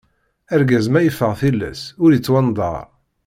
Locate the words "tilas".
1.39-1.81